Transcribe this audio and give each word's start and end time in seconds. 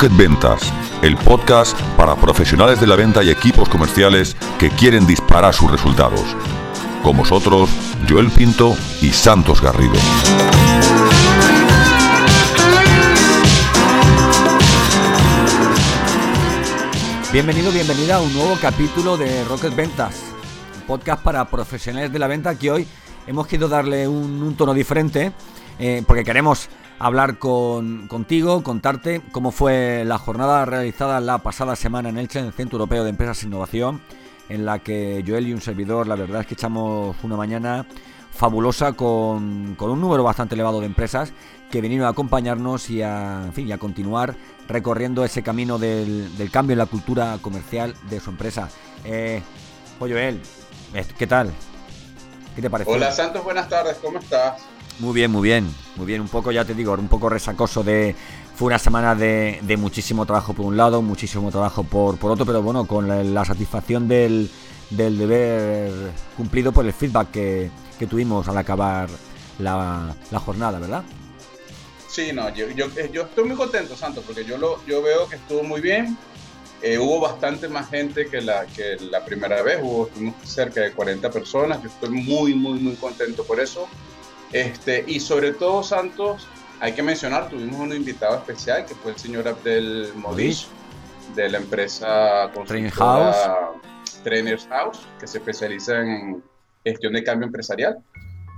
Rocket 0.00 0.16
Ventas, 0.16 0.72
el 1.02 1.14
podcast 1.14 1.78
para 1.98 2.16
profesionales 2.16 2.80
de 2.80 2.86
la 2.86 2.96
venta 2.96 3.22
y 3.22 3.28
equipos 3.28 3.68
comerciales 3.68 4.34
que 4.58 4.70
quieren 4.70 5.06
disparar 5.06 5.52
sus 5.52 5.70
resultados. 5.70 6.22
Con 7.02 7.18
vosotros, 7.18 7.68
Joel 8.08 8.30
Pinto 8.30 8.74
y 9.02 9.10
Santos 9.10 9.60
Garrido. 9.60 9.92
Bienvenido, 17.30 17.70
bienvenida 17.70 18.16
a 18.16 18.20
un 18.22 18.32
nuevo 18.32 18.56
capítulo 18.58 19.18
de 19.18 19.44
Rocket 19.44 19.76
Ventas, 19.76 20.14
podcast 20.86 21.22
para 21.22 21.44
profesionales 21.44 22.10
de 22.10 22.18
la 22.18 22.26
venta 22.26 22.58
que 22.58 22.70
hoy 22.70 22.88
hemos 23.26 23.46
querido 23.46 23.68
darle 23.68 24.08
un, 24.08 24.54
tono 24.56 24.72
diferente 24.72 25.32
eh, 25.78 26.02
porque 26.06 26.24
queremos 26.24 26.70
hablar 27.00 27.38
con, 27.38 28.06
contigo, 28.08 28.62
contarte 28.62 29.22
cómo 29.32 29.50
fue 29.50 30.04
la 30.04 30.18
jornada 30.18 30.66
realizada 30.66 31.18
la 31.20 31.38
pasada 31.38 31.74
semana 31.74 32.10
en 32.10 32.18
Elche, 32.18 32.38
en 32.38 32.44
el 32.44 32.52
Centro 32.52 32.76
Europeo 32.76 33.02
de 33.04 33.10
Empresas 33.10 33.42
e 33.42 33.46
Innovación, 33.46 34.02
en 34.50 34.66
la 34.66 34.80
que 34.80 35.24
Joel 35.26 35.48
y 35.48 35.54
un 35.54 35.62
servidor, 35.62 36.06
la 36.06 36.14
verdad 36.14 36.42
es 36.42 36.46
que 36.46 36.54
echamos 36.54 37.16
una 37.22 37.36
mañana 37.36 37.86
fabulosa 38.32 38.92
con, 38.92 39.76
un 39.78 40.00
número 40.00 40.22
bastante 40.22 40.54
elevado 40.54 40.80
de 40.80 40.86
empresas 40.86 41.32
que 41.70 41.80
vinieron 41.80 42.06
a 42.06 42.10
acompañarnos 42.10 42.90
y 42.90 43.00
a, 43.02 43.44
en 43.46 43.54
fin, 43.54 43.66
y 43.66 43.72
a 43.72 43.78
continuar 43.78 44.36
recorriendo 44.68 45.24
ese 45.24 45.42
camino 45.42 45.78
del, 45.78 46.50
cambio 46.52 46.74
en 46.74 46.78
la 46.78 46.86
cultura 46.86 47.38
comercial 47.40 47.94
de 48.10 48.20
su 48.20 48.28
empresa. 48.28 48.68
Eh, 49.04 49.42
Joel, 49.98 50.42
¿qué 51.16 51.26
tal? 51.26 51.50
¿Qué 52.54 52.60
te 52.60 52.68
parece? 52.68 52.90
Hola 52.90 53.10
Santos, 53.10 53.42
buenas 53.42 53.68
tardes, 53.70 53.96
¿cómo 54.02 54.18
estás? 54.18 54.60
Muy 55.00 55.14
bien, 55.14 55.30
muy 55.30 55.42
bien, 55.42 55.74
muy 55.96 56.06
bien. 56.06 56.20
Un 56.20 56.28
poco, 56.28 56.52
ya 56.52 56.64
te 56.64 56.74
digo, 56.74 56.92
un 56.92 57.08
poco 57.08 57.30
resacoso 57.30 57.82
de... 57.82 58.14
Fue 58.54 58.66
una 58.66 58.78
semana 58.78 59.14
de, 59.14 59.76
muchísimo 59.78 60.26
trabajo 60.26 60.52
por 60.52 60.66
un 60.66 60.76
lado, 60.76 61.00
muchísimo 61.00 61.50
trabajo 61.50 61.82
por, 61.82 62.18
por 62.18 62.30
otro, 62.30 62.44
pero 62.44 62.62
bueno, 62.62 62.86
con 62.86 63.08
la, 63.34 63.44
satisfacción 63.46 64.06
del, 64.06 64.50
del, 64.90 65.16
deber 65.16 65.90
cumplido 66.36 66.70
por 66.70 66.84
el 66.84 66.92
feedback 66.92 67.30
que, 67.30 67.70
tuvimos 68.10 68.46
al 68.48 68.58
acabar 68.58 69.08
la, 69.58 70.14
jornada, 70.44 70.78
¿verdad? 70.78 71.02
Sí, 72.06 72.32
no, 72.34 72.54
yo, 72.54 72.68
yo, 72.68 72.88
yo, 73.10 73.22
estoy 73.22 73.44
muy 73.44 73.56
contento, 73.56 73.96
Santo, 73.96 74.20
porque 74.20 74.44
yo, 74.44 74.58
lo, 74.58 74.84
yo 74.84 75.00
veo 75.00 75.26
que 75.26 75.36
estuvo 75.36 75.62
muy 75.62 75.80
bien. 75.80 76.18
Eh, 76.82 76.98
hubo 76.98 77.20
bastante 77.20 77.68
más 77.68 77.88
gente 77.88 78.26
que 78.26 78.42
la, 78.42 78.66
que 78.66 78.96
la 79.10 79.24
primera 79.24 79.62
vez, 79.62 79.80
hubo 79.82 80.10
cerca 80.44 80.82
de 80.82 80.92
40 80.92 81.30
personas. 81.30 81.82
Yo 81.82 81.88
estoy 81.88 82.10
muy, 82.10 82.54
muy, 82.54 82.78
muy 82.78 82.96
contento 82.96 83.44
por 83.44 83.58
eso. 83.58 83.88
Este, 84.52 85.04
y 85.06 85.20
sobre 85.20 85.52
todo, 85.52 85.82
Santos, 85.82 86.46
hay 86.80 86.92
que 86.92 87.02
mencionar, 87.02 87.48
tuvimos 87.48 87.80
un 87.80 87.92
invitado 87.92 88.36
especial 88.36 88.84
que 88.86 88.94
fue 88.94 89.12
el 89.12 89.18
señor 89.18 89.46
Abdel 89.46 90.08
Modish, 90.16 90.66
de 91.36 91.48
la 91.48 91.58
empresa 91.58 92.50
Trainers 92.66 92.94
House. 92.94 93.36
Trainers 94.24 94.66
House, 94.66 95.06
que 95.18 95.26
se 95.26 95.38
especializa 95.38 96.00
en 96.00 96.42
gestión 96.84 97.12
de 97.12 97.22
cambio 97.22 97.46
empresarial. 97.46 97.98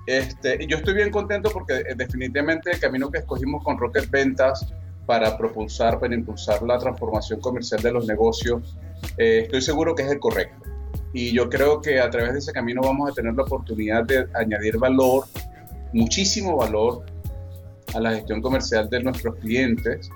Este, 0.06 0.66
yo 0.66 0.78
estoy 0.78 0.94
bien 0.94 1.10
contento 1.10 1.50
porque 1.52 1.74
eh, 1.74 1.94
definitivamente 1.96 2.72
el 2.72 2.80
camino 2.80 3.10
que 3.10 3.18
escogimos 3.18 3.62
con 3.62 3.78
Rocket 3.78 4.10
Ventas 4.10 4.72
para 5.06 5.36
propulsar, 5.36 6.00
para 6.00 6.14
impulsar 6.14 6.62
la 6.62 6.78
transformación 6.78 7.40
comercial 7.40 7.82
de 7.82 7.92
los 7.92 8.06
negocios, 8.06 8.76
eh, 9.18 9.42
estoy 9.44 9.60
seguro 9.60 9.94
que 9.94 10.02
es 10.02 10.10
el 10.10 10.18
correcto. 10.18 10.70
Y 11.12 11.32
yo 11.32 11.48
creo 11.48 11.80
que 11.80 12.00
a 12.00 12.08
través 12.08 12.32
de 12.32 12.38
ese 12.38 12.52
camino 12.52 12.80
vamos 12.82 13.10
a 13.10 13.12
tener 13.12 13.34
la 13.34 13.42
oportunidad 13.42 14.04
de 14.04 14.26
añadir 14.34 14.78
valor 14.78 15.24
muchísimo 15.92 16.56
valor 16.56 17.04
a 17.94 18.00
la 18.00 18.12
gestión 18.12 18.40
comercial 18.40 18.88
de 18.88 19.02
nuestros 19.02 19.36
clientes, 19.36 20.10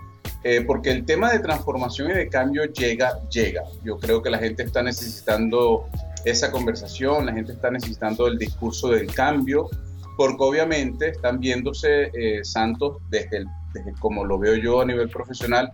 eh, 0.44 0.62
porque 0.66 0.90
el 0.90 1.04
tema 1.04 1.32
de 1.32 1.40
transformación 1.40 2.10
y 2.10 2.14
de 2.14 2.28
cambio 2.28 2.64
llega, 2.64 3.18
llega. 3.28 3.62
Yo 3.84 3.98
creo 3.98 4.22
que 4.22 4.30
la 4.30 4.38
gente 4.38 4.62
está 4.62 4.82
necesitando 4.82 5.86
esa 6.24 6.50
conversación, 6.50 7.26
la 7.26 7.32
gente 7.32 7.52
está 7.52 7.70
necesitando 7.70 8.26
el 8.26 8.38
discurso 8.38 8.88
del 8.88 9.12
cambio, 9.12 9.68
porque 10.16 10.42
obviamente 10.42 11.10
están 11.10 11.38
viéndose 11.40 12.10
eh, 12.14 12.44
santos 12.44 12.98
desde, 13.10 13.44
desde, 13.74 13.92
como 14.00 14.24
lo 14.24 14.38
veo 14.38 14.56
yo 14.56 14.80
a 14.80 14.84
nivel 14.84 15.08
profesional, 15.08 15.72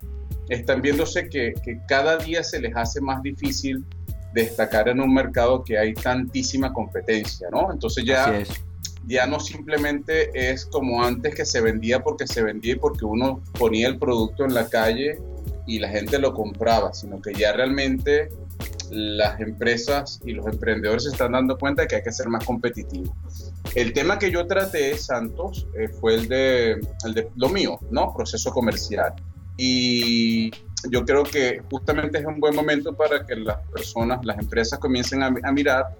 están 0.49 0.83
viéndose 0.83 1.29
que, 1.29 1.55
que 1.65 1.81
cada 1.87 2.17
día 2.17 2.43
se 2.43 2.61
les 2.61 2.77
hace 2.77 3.01
más 3.01 3.23
difícil 3.23 3.84
destacar 4.34 4.89
en 4.89 5.01
un 5.01 5.13
mercado 5.13 5.63
que 5.63 5.79
hay 5.79 5.95
tantísima 5.95 6.73
competencia, 6.73 7.49
¿no? 7.51 7.71
Entonces 7.73 8.05
ya 8.05 8.43
ya 9.07 9.27
no 9.27 9.41
simplemente 9.41 10.31
es 10.35 10.67
como 10.67 11.05
antes 11.05 11.35
que 11.35 11.45
se 11.45 11.61
vendía 11.61 12.03
porque 12.03 12.27
se 12.27 12.43
vendía 12.43 12.75
y 12.75 12.79
porque 12.79 13.05
uno 13.05 13.43
ponía 13.59 13.89
el 13.89 13.99
producto 13.99 14.45
en 14.45 14.55
la 14.55 14.69
calle 14.69 15.19
y 15.67 15.79
la 15.79 15.89
gente 15.89 16.19
lo 16.19 16.33
compraba, 16.33 16.93
sino 16.93 17.21
que 17.21 17.33
ya 17.35 17.53
realmente 17.53 18.31
las 18.91 19.41
empresas 19.41 20.21
y 20.25 20.33
los 20.33 20.47
emprendedores 20.47 21.05
se 21.05 21.11
están 21.11 21.33
dando 21.33 21.57
cuenta 21.57 21.83
de 21.83 21.89
que 21.89 21.97
hay 21.97 22.03
que 22.03 22.13
ser 22.13 22.29
más 22.29 22.45
competitivos. 22.45 23.15
El 23.75 23.93
tema 23.93 24.19
que 24.19 24.31
yo 24.31 24.47
traté, 24.47 24.97
Santos, 24.99 25.67
eh, 25.79 25.89
fue 25.89 26.15
el 26.15 26.29
de, 26.29 26.73
el 27.05 27.15
de 27.15 27.29
lo 27.37 27.49
mío, 27.49 27.79
¿no? 27.91 28.13
Proceso 28.15 28.51
comercial. 28.51 29.15
Y 29.57 30.51
yo 30.91 31.05
creo 31.05 31.23
que 31.23 31.63
justamente 31.71 32.19
es 32.19 32.27
un 32.27 32.39
buen 32.39 32.55
momento 32.55 32.95
para 32.95 33.25
que 33.25 33.37
las 33.37 33.59
personas, 33.69 34.25
las 34.25 34.39
empresas 34.39 34.79
comiencen 34.79 35.23
a, 35.23 35.27
a 35.43 35.53
mirar 35.53 35.97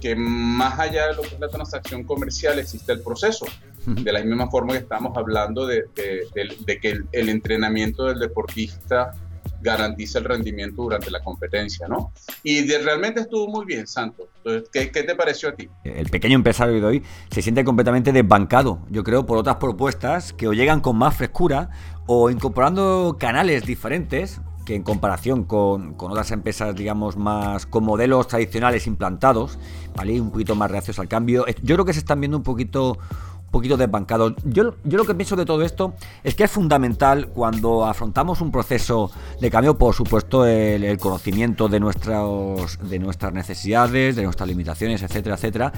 que 0.00 0.16
más 0.16 0.78
allá 0.78 1.08
de 1.08 1.14
lo 1.14 1.22
que 1.22 1.34
es 1.34 1.40
la 1.40 1.48
transacción 1.48 2.04
comercial 2.04 2.58
existe 2.58 2.92
el 2.92 3.00
proceso. 3.00 3.46
De 3.86 4.12
la 4.12 4.20
misma 4.24 4.50
forma 4.50 4.72
que 4.72 4.80
estamos 4.80 5.16
hablando 5.16 5.64
de, 5.64 5.84
que 5.94 7.04
el, 7.12 7.28
entrenamiento 7.28 8.06
del 8.06 8.18
deportista 8.18 9.14
garantiza 9.62 10.18
el 10.18 10.24
rendimiento 10.24 10.82
durante 10.82 11.08
la 11.08 11.22
competencia, 11.22 11.86
¿no? 11.86 12.12
Y 12.42 12.66
realmente 12.78 13.20
estuvo 13.20 13.46
muy 13.46 13.64
bien, 13.64 13.86
Santos. 13.86 14.26
¿qué, 14.72 14.90
¿qué, 14.90 15.02
te 15.04 15.14
pareció 15.14 15.50
a 15.50 15.52
ti? 15.52 15.68
El 15.84 16.08
pequeño 16.08 16.34
empresario 16.34 16.74
de 16.74 16.84
hoy 16.84 17.02
se 17.30 17.42
siente 17.42 17.62
completamente 17.62 18.12
desbancado, 18.12 18.80
yo 18.90 19.04
creo, 19.04 19.24
por 19.24 19.38
otras 19.38 19.56
propuestas 19.56 20.32
que 20.32 20.48
o 20.48 20.52
llegan 20.52 20.80
con 20.80 20.96
más 20.96 21.16
frescura 21.16 21.70
o 22.06 22.30
incorporando 22.30 23.16
canales 23.20 23.64
diferentes 23.66 24.40
que 24.66 24.74
en 24.74 24.82
comparación 24.82 25.44
con, 25.44 25.94
otras 25.96 26.30
empresas, 26.32 26.74
digamos, 26.74 27.16
más 27.16 27.64
con 27.64 27.84
modelos 27.84 28.28
tradicionales 28.28 28.86
implantados, 28.86 29.58
¿vale? 29.94 30.20
Un 30.20 30.30
poquito 30.30 30.54
más 30.54 30.70
reacios 30.70 30.98
al 30.98 31.08
cambio. 31.08 31.46
Yo 31.62 31.76
creo 31.76 31.86
que 31.86 31.94
se 31.94 32.00
están 32.00 32.20
viendo 32.20 32.36
un 32.36 32.42
poquito 32.42 32.98
un 33.46 33.52
poquito 33.52 33.76
desbancados. 33.76 34.34
Yo, 34.44 34.74
yo 34.82 34.98
lo 34.98 35.04
que 35.04 35.14
pienso 35.14 35.36
de 35.36 35.46
todo 35.46 35.62
esto 35.62 35.94
es 36.24 36.34
que 36.34 36.44
es 36.44 36.50
fundamental 36.50 37.28
cuando 37.28 37.86
afrontamos 37.86 38.40
un 38.40 38.50
proceso 38.50 39.10
de 39.40 39.50
cambio, 39.50 39.78
por 39.78 39.94
supuesto, 39.94 40.44
el, 40.44 40.98
conocimiento 40.98 41.68
de, 41.68 41.78
nuestros, 41.78 42.78
de 42.82 42.98
nuestras 42.98 43.32
necesidades, 43.32 44.16
de 44.16 44.24
nuestras 44.24 44.48
limitaciones, 44.48 45.00
etcétera, 45.02 45.36
etcétera, 45.36 45.72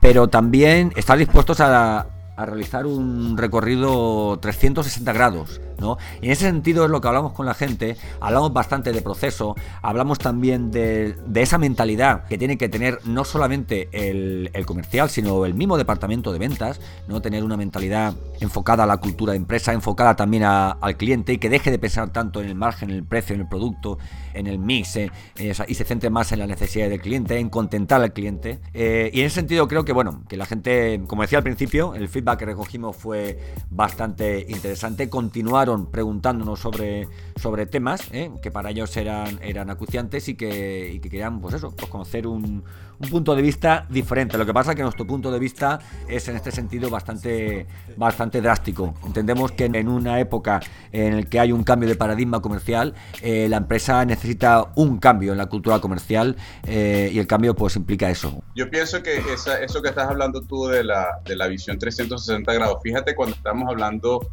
pero 0.00 0.28
también 0.28 0.92
estar 0.94 1.18
dispuestos 1.18 1.60
a, 1.60 2.06
a 2.38 2.46
realizar 2.46 2.86
un 2.86 3.36
recorrido 3.36 4.38
360 4.38 5.12
grados, 5.12 5.60
¿no? 5.80 5.98
Y 6.22 6.26
en 6.26 6.32
ese 6.32 6.44
sentido 6.44 6.84
es 6.84 6.90
lo 6.90 7.00
que 7.00 7.08
hablamos 7.08 7.32
con 7.32 7.46
la 7.46 7.54
gente, 7.54 7.96
hablamos 8.20 8.52
bastante 8.52 8.92
de 8.92 9.02
proceso, 9.02 9.56
hablamos 9.82 10.20
también 10.20 10.70
de, 10.70 11.16
esa 11.34 11.58
mentalidad 11.58 12.26
que 12.26 12.38
tiene 12.38 12.56
que 12.56 12.68
tener 12.68 13.00
no 13.04 13.24
solamente 13.24 13.88
el, 13.90 14.52
comercial, 14.66 15.10
sino 15.10 15.46
el 15.46 15.54
mismo 15.54 15.76
departamento 15.76 16.32
de 16.32 16.38
ventas, 16.38 16.80
¿no? 17.08 17.20
Tener 17.20 17.42
una 17.42 17.56
mentalidad 17.56 18.14
enfocada 18.38 18.84
a 18.84 18.86
la 18.86 18.98
cultura 18.98 19.32
de 19.32 19.38
empresa, 19.38 19.72
enfocada 19.72 20.14
también 20.14 20.44
al 20.44 20.96
cliente 20.96 21.32
y 21.32 21.38
que 21.38 21.48
deje 21.48 21.72
de 21.72 21.80
pensar 21.80 22.10
tanto 22.10 22.40
en 22.40 22.46
el 22.46 22.54
margen, 22.54 22.90
en 22.90 22.96
el 22.96 23.04
precio, 23.04 23.34
en 23.34 23.40
el 23.40 23.48
producto, 23.48 23.98
en 24.34 24.46
el 24.46 24.60
mix 24.60 24.94
eh, 24.96 25.10
y 25.36 25.74
se 25.74 25.84
centre 25.84 26.08
más 26.10 26.30
en 26.30 26.38
la 26.38 26.46
necesidad 26.46 26.88
del 26.88 27.00
cliente, 27.00 27.36
en 27.36 27.48
contentar 27.48 28.00
al 28.00 28.12
cliente. 28.12 28.60
Eh, 28.74 29.10
y 29.12 29.20
en 29.20 29.26
ese 29.26 29.36
sentido 29.36 29.66
creo 29.66 29.84
que, 29.84 29.92
bueno, 29.92 30.22
que 30.28 30.36
la 30.36 30.46
gente, 30.46 31.00
como 31.08 31.22
decía 31.22 31.38
al 31.38 31.44
principio, 31.44 31.94
el 31.94 32.08
feedback 32.08 32.27
que 32.36 32.44
recogimos 32.44 32.96
fue 32.96 33.38
bastante 33.70 34.46
interesante. 34.48 35.08
Continuaron 35.08 35.90
preguntándonos 35.90 36.60
sobre, 36.60 37.08
sobre 37.36 37.66
temas 37.66 38.02
¿eh? 38.12 38.30
que 38.42 38.50
para 38.50 38.70
ellos 38.70 38.96
eran, 38.96 39.38
eran 39.42 39.70
acuciantes 39.70 40.28
y 40.28 40.34
que, 40.34 40.92
y 40.94 41.00
que 41.00 41.10
querían, 41.10 41.40
pues 41.40 41.54
eso, 41.54 41.70
pues 41.74 41.90
conocer 41.90 42.26
un, 42.26 42.64
un 43.00 43.08
punto 43.08 43.34
de 43.34 43.42
vista 43.42 43.86
diferente. 43.88 44.36
Lo 44.36 44.46
que 44.46 44.52
pasa 44.52 44.72
es 44.72 44.76
que 44.76 44.82
nuestro 44.82 45.06
punto 45.06 45.30
de 45.30 45.38
vista 45.38 45.78
es 46.08 46.28
en 46.28 46.36
este 46.36 46.50
sentido 46.50 46.90
bastante, 46.90 47.66
bastante 47.96 48.40
drástico. 48.40 48.94
Entendemos 49.06 49.52
que 49.52 49.66
en 49.66 49.88
una 49.88 50.18
época 50.20 50.60
en 50.92 51.16
la 51.16 51.22
que 51.22 51.38
hay 51.38 51.52
un 51.52 51.62
cambio 51.62 51.88
de 51.88 51.94
paradigma 51.94 52.40
comercial, 52.40 52.94
eh, 53.22 53.46
la 53.48 53.58
empresa 53.58 54.04
necesita 54.04 54.72
un 54.74 54.98
cambio 54.98 55.32
en 55.32 55.38
la 55.38 55.46
cultura 55.46 55.80
comercial 55.80 56.36
eh, 56.66 57.10
y 57.12 57.18
el 57.18 57.26
cambio 57.26 57.54
pues 57.54 57.76
implica 57.76 58.10
eso. 58.10 58.42
Yo 58.54 58.68
pienso 58.70 59.02
que 59.02 59.22
eso 59.32 59.82
que 59.82 59.88
estás 59.88 60.08
hablando 60.08 60.42
tú 60.42 60.66
de 60.66 60.84
la, 60.84 61.20
de 61.24 61.36
la 61.36 61.46
visión 61.46 61.78
360 61.78 62.17
grados, 62.26 62.78
fíjate 62.82 63.14
cuando 63.14 63.36
estamos 63.36 63.68
hablando 63.68 64.30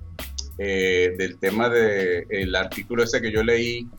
eh, 0.58 1.14
del 1.18 1.38
tema 1.38 1.70
del 1.70 2.56
artículo 2.56 3.04
ese 3.04 3.22
que 3.22 3.32
yo 3.32 3.44
leí 3.44 3.90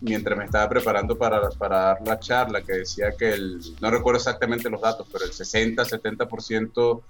mientras 0.00 0.36
me 0.36 0.44
estaba 0.46 0.68
preparando 0.68 1.16
para, 1.16 1.50
para, 1.50 1.76
dar 1.76 1.98
la 2.06 2.18
charla, 2.18 2.62
que 2.62 2.72
decía 2.72 3.12
que 3.18 3.32
el, 3.34 3.60
no 3.80 3.90
recuerdo 3.90 4.18
exactamente 4.18 4.70
los 4.70 4.80
datos, 4.80 5.06
pero 5.12 5.24
el 5.24 5.32
60-70% 5.32 7.02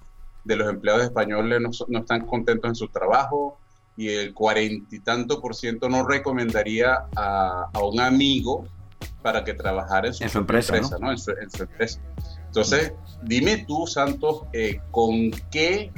de 0.43 0.55
los 0.55 0.69
empleados 0.69 1.03
españoles 1.03 1.61
no, 1.61 1.69
no, 1.87 1.99
están 1.99 2.25
contentos 2.25 2.69
en 2.69 2.75
su 2.75 2.89
trabajo, 2.89 3.57
y 3.97 4.09
el 4.09 4.33
cuarenta 4.33 4.95
y 4.95 4.99
tanto 4.99 5.41
por 5.41 5.55
ciento 5.55 5.89
no 5.89 6.07
recomendaría 6.07 7.05
a, 7.15 7.69
un 7.83 7.99
amigo 7.99 8.65
para 9.21 9.43
que 9.43 9.53
trabajara 9.53 10.07
en 10.07 10.13
su, 10.13 10.37
empresa, 10.37 10.79
¿no? 10.99 11.11
En, 11.11 11.17
su, 11.17 11.31
empresa. 11.31 12.01
Entonces, 12.47 12.93
dime 13.21 13.65
tú, 13.67 13.85
Santos, 13.85 14.43
eh, 14.53 14.79
¿con 14.91 15.31
qué, 15.51 15.91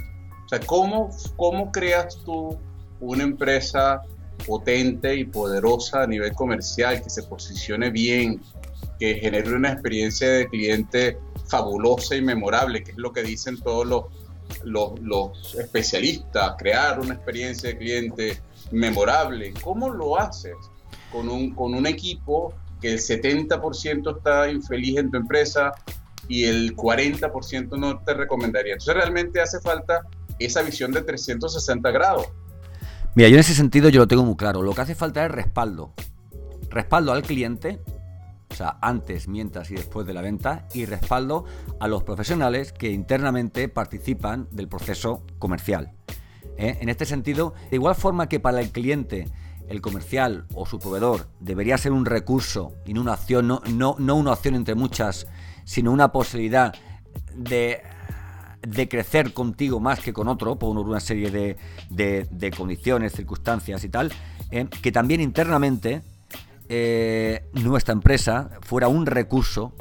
sea, 0.57 0.67
cómo, 0.67 1.09
cómo 1.35 1.71
creas 1.71 2.17
tú 2.23 2.57
una 2.99 3.23
empresa 3.23 4.01
potente 4.45 5.15
y 5.15 5.25
poderosa 5.25 6.03
a 6.03 6.07
nivel 6.07 6.33
comercial, 6.33 7.01
que 7.01 7.09
se 7.09 7.23
posicione 7.23 7.89
bien, 7.89 8.41
que 8.99 9.15
genere 9.15 9.53
una 9.53 9.71
experiencia 9.73 10.29
de 10.29 10.47
cliente 10.47 11.17
fabulosa 11.47 12.15
y 12.15 12.21
memorable, 12.21 12.83
que 12.83 12.91
es 12.91 12.97
lo 12.97 13.11
que 13.11 13.23
dicen 13.23 13.59
todos 13.59 13.85
los 13.85 14.05
los, 14.63 15.55
especialistas, 15.55 16.55
crear 16.57 16.99
una 16.99 17.15
experiencia 17.15 17.69
de 17.69 17.77
cliente 17.77 18.41
memorable. 18.71 19.53
¿Cómo 19.61 19.89
lo 19.89 20.19
haces 20.19 20.55
con 21.11 21.29
un, 21.29 21.53
con 21.53 21.73
un 21.73 21.87
equipo 21.87 22.53
que 22.81 22.93
el 22.93 22.99
70% 22.99 24.17
está 24.17 24.49
infeliz 24.51 24.97
en 24.97 25.11
tu 25.11 25.17
empresa 25.17 25.71
y 26.27 26.45
el 26.45 26.75
40% 26.75 27.77
no 27.77 27.99
te 27.99 28.13
recomendaría? 28.13 28.73
Entonces 28.73 28.95
realmente 28.95 29.41
hace 29.41 29.59
falta 29.59 30.01
esa 30.39 30.61
visión 30.61 30.91
de 30.91 31.01
360 31.01 31.91
grados. 31.91 32.27
Mira, 33.15 33.29
yo 33.29 33.35
en 33.35 33.41
ese 33.41 33.53
sentido 33.53 33.89
yo 33.89 34.01
lo 34.01 34.07
tengo 34.07 34.23
muy 34.23 34.35
claro. 34.35 34.61
Lo 34.61 34.73
que 34.73 34.81
hace 34.81 34.95
falta 34.95 35.25
es 35.25 35.31
respaldo. 35.31 35.93
Respaldo 36.69 37.11
al 37.11 37.21
cliente 37.21 37.79
o 38.53 38.55
sea, 38.55 38.77
antes, 38.81 39.27
mientras 39.27 39.71
y 39.71 39.75
después 39.75 40.05
de 40.05 40.13
la 40.13 40.21
venta, 40.21 40.67
y 40.75 40.85
respaldo 40.85 41.45
a 41.79 41.87
los 41.87 42.03
profesionales 42.03 42.71
que 42.71 42.91
internamente 42.91 43.67
participan 43.67 44.47
del 44.51 44.67
proceso 44.67 45.25
comercial. 45.39 45.93
¿eh? 46.57 46.77
En 46.79 46.89
este 46.89 47.05
sentido, 47.05 47.55
de 47.71 47.77
igual 47.77 47.95
forma 47.95 48.29
que 48.29 48.39
para 48.39 48.61
el 48.61 48.69
cliente 48.69 49.27
el 49.69 49.81
comercial 49.81 50.45
o 50.53 50.67
su 50.67 50.77
proveedor 50.77 51.29
debería 51.39 51.79
ser 51.79 51.93
un 51.93 52.05
recurso 52.05 52.75
y 52.85 52.93
no 52.93 53.01
una 53.01 53.13
opción, 53.13 53.47
no, 53.47 53.61
no, 53.65 54.15
una 54.15 54.33
opción 54.33 54.53
entre 54.53 54.75
muchas, 54.75 55.25
sino 55.65 55.91
una 55.91 56.11
posibilidad 56.11 56.75
de, 57.33 57.81
de 58.67 58.87
crecer 58.87 59.33
contigo 59.33 59.79
más 59.79 59.99
que 59.99 60.13
con 60.13 60.27
otro 60.27 60.57
por 60.57 60.77
una 60.77 60.99
serie 60.99 61.29
de, 61.31 61.57
de, 61.89 62.51
condiciones, 62.51 63.13
circunstancias 63.13 63.83
y 63.83 63.89
tal, 63.89 64.11
¿eh? 64.51 64.67
que 64.81 64.91
también 64.91 65.21
internamente 65.21 66.01
eh, 66.69 67.45
nuestra 67.53 67.93
empresa 67.93 68.51
fuera 68.61 68.87
un 68.87 69.05
recurso 69.05 69.73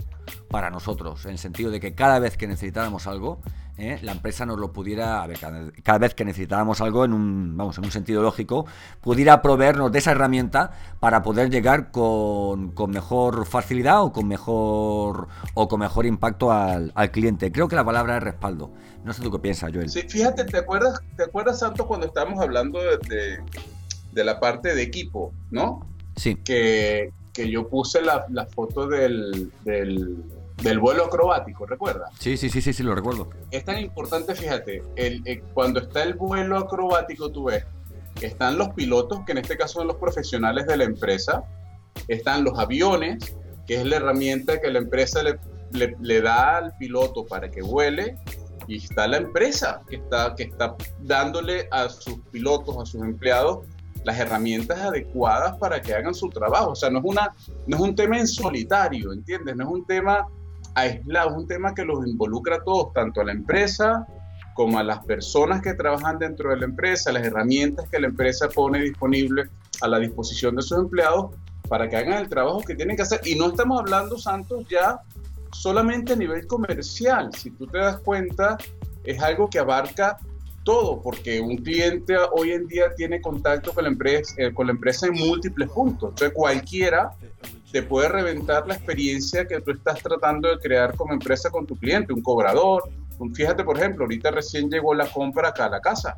para 0.49 0.69
nosotros, 0.71 1.25
en 1.25 1.33
el 1.33 1.39
sentido 1.39 1.71
de 1.71 1.81
que 1.81 1.95
cada 1.95 2.19
vez 2.19 2.37
que 2.37 2.47
necesitáramos 2.47 3.07
algo, 3.07 3.41
eh, 3.79 3.99
la 4.03 4.13
empresa 4.13 4.45
nos 4.45 4.59
lo 4.59 4.73
pudiera, 4.73 5.23
a 5.23 5.27
ver, 5.27 5.39
cada, 5.83 5.99
vez 5.99 6.15
que 6.15 6.25
necesitáramos 6.25 6.81
algo 6.81 7.05
en 7.05 7.13
un, 7.13 7.57
vamos, 7.57 7.79
en 7.79 7.85
un 7.85 7.91
sentido 7.91 8.23
lógico, 8.23 8.67
pudiera 9.01 9.41
proveernos 9.41 9.91
de 9.91 9.99
esa 9.99 10.13
herramienta 10.13 10.73
para 11.01 11.23
poder 11.23 11.51
llegar 11.51 11.91
con, 11.91 12.75
mejor 12.89 13.47
facilidad 13.47 14.03
o 14.03 14.13
con 14.13 14.29
mejor 14.29 15.29
o 15.55 15.69
con 15.69 15.81
mejor 15.81 16.05
impacto 16.05 16.53
al, 16.53 16.93
cliente. 17.11 17.51
Creo 17.51 17.69
que 17.69 17.77
la 17.77 17.85
palabra 17.85 18.19
es 18.19 18.23
respaldo. 18.23 18.71
No 19.05 19.13
sé 19.13 19.23
tú 19.23 19.31
qué 19.33 19.39
piensas, 19.39 19.73
Joel. 19.73 19.89
Sí, 19.89 20.03
fíjate, 20.03 20.45
¿te 20.45 20.59
acuerdas, 20.59 21.01
te 21.17 21.25
acuerdas 21.25 21.59
Santo, 21.59 21.87
cuando 21.87 22.07
estábamos 22.07 22.41
hablando 22.41 22.79
de, 22.79 23.41
de 24.13 24.25
la 24.25 24.39
parte 24.39 24.75
de 24.75 24.83
equipo, 24.83 25.33
¿no? 25.51 25.87
Sí. 26.17 26.37
Que, 26.37 27.13
que 27.33 27.51
yo 27.51 27.69
puse 27.69 28.03
la, 28.03 28.27
la 28.31 28.47
foto 28.47 28.87
del, 28.87 29.51
del, 29.65 30.23
del, 30.63 30.79
vuelo 30.79 31.07
acrobático, 31.07 31.67
¿recuerdas? 31.67 32.11
Sí, 32.19 32.37
sí, 32.37 32.49
sí, 32.49 32.61
sí, 32.61 32.73
sí, 32.73 32.83
lo 32.83 32.95
recuerdo. 32.95 33.31
Es 33.51 33.65
tan 33.65 33.79
importante, 33.79 34.35
fíjate, 34.35 34.83
el, 34.97 35.23
eh, 35.27 35.43
cuando 35.55 35.81
está 35.81 36.03
el 36.03 36.15
vuelo 36.15 36.59
acrobático, 36.59 37.31
tú 37.31 37.45
ves, 37.45 37.65
están 38.21 38.59
los 38.59 38.71
pilotos, 38.71 39.21
que 39.25 39.33
en 39.33 39.39
este 39.39 39.57
caso 39.57 39.81
son 39.81 39.89
los 39.89 39.97
profesionales 39.97 40.67
de 40.67 40.77
la 40.77 40.85
empresa, 40.85 41.45
están 42.09 42.45
los 42.45 42.59
aviones, 42.59 43.37
que 43.67 43.77
es 43.77 43.87
la 43.87 43.97
herramienta 43.97 44.61
que 44.61 44.71
la 44.71 44.79
empresa 44.79 45.23
le, 45.23 45.39
le, 45.73 45.97
le 46.01 46.21
da 46.21 46.59
al 46.59 46.77
piloto 46.77 47.27
para 47.27 47.51
que 47.51 47.63
vuele, 47.63 48.17
y 48.67 48.77
está 48.77 49.07
la 49.07 49.19
empresa 49.19 49.83
que 49.89 49.97
está, 49.97 50.35
que 50.35 50.45
está 50.45 50.77
dándole 51.01 51.69
a 51.71 51.89
sus 51.89 52.21
pilotos, 52.31 52.77
a 52.79 52.87
sus 52.87 53.03
empleados, 53.03 53.67
las 54.05 54.19
herramientas 54.19 54.81
adecuadas 54.81 55.57
para 55.59 55.81
que 55.81 55.95
hagan 55.95 56.15
su 56.15 56.29
trabajo. 56.29 56.71
O 56.71 56.75
sea, 56.75 56.91
no 56.91 56.99
es, 56.99 57.05
una, 57.05 57.35
no 57.67 57.77
es 57.77 57.83
un 57.83 57.95
tema 57.95 58.19
en 58.19 58.27
solitario, 58.27 59.13
¿entiendes? 59.13 59.57
No 59.57 59.65
es 59.65 59.71
un 59.71 59.87
tema 59.87 60.27
aislado, 60.75 61.37
un 61.37 61.47
tema 61.47 61.75
que 61.75 61.85
los 61.85 62.07
involucra 62.07 62.57
a 62.57 62.65
todos, 62.65 62.93
tanto 62.93 63.21
a 63.21 63.25
la 63.25 63.33
empresa 63.33 64.07
como 64.55 64.79
a 64.79 64.83
las 64.83 65.05
personas 65.05 65.63
que 65.63 65.75
trabajan 65.75 66.19
dentro 66.19 66.51
de 66.51 66.59
la 66.59 66.67
empresa, 66.67 67.13
las 67.13 67.25
herramientas 67.25 67.89
que 67.89 67.99
la 67.99 68.09
empresa 68.09 68.49
pone 68.49 68.81
disponible 68.81 69.45
a 69.81 69.89
la 69.89 69.99
disposición 69.99 70.57
de 70.57 70.63
sus 70.63 70.79
empleados 70.79 71.35
para 71.69 71.89
que 71.89 71.97
hagan 71.97 72.19
el 72.19 72.29
trabajo 72.29 72.61
que 72.61 72.75
tienen 72.75 72.97
que 72.97 73.03
hacer. 73.03 73.21
Y 73.25 73.35
no 73.35 73.49
estamos 73.49 73.81
hablando, 73.81 74.19
Santos, 74.19 74.67
ya 74.69 75.01
solamente 75.53 76.13
a 76.13 76.17
nivel 76.17 76.47
comercial. 76.47 77.31
Si 77.35 77.51
tú 77.51 77.67
te 77.67 77.79
das 77.79 77.99
cuenta, 78.01 78.59
es 79.05 79.21
algo 79.23 79.49
que 79.49 79.59
abarca 79.59 80.19
todo, 80.65 81.01
porque 81.01 81.41
un 81.41 81.57
cliente 81.57 82.17
hoy 82.33 82.53
en 82.53 82.69
día 82.69 82.95
tiene 82.95 83.21
contacto 83.21 83.73
con 83.73 83.85
la 83.85 83.91
empresa, 83.91 84.35
eh, 84.37 84.53
con 84.53 84.67
la 84.67 84.73
empresa 84.73 85.07
en 85.07 85.15
múltiples 85.15 85.69
puntos. 85.71 86.11
Entonces 86.11 86.33
cualquiera 86.35 87.11
te 87.73 87.83
puede 87.83 88.09
reventar 88.09 88.67
la 88.67 88.75
experiencia 88.75 89.47
que 89.47 89.61
tú 89.61 89.71
estás 89.71 90.03
tratando 90.03 90.51
de 90.51 90.59
crear 90.59 90.95
como 90.95 91.15
empresa 91.15 91.51
con 91.51 91.67
tu 91.67 91.77
cliente, 91.77 92.13
un 92.13 92.23
cobrador. 92.23 92.91
fíjate, 93.35 93.65
por 93.65 93.79
ejemplo, 93.79 94.05
ahorita 94.05 94.31
recién 94.31 94.69
llegó 94.71 94.95
la 94.95 95.11
compra 95.11 95.49
acá 95.49 95.65
a 95.65 95.71
la 95.71 95.81
casa. 95.81 96.17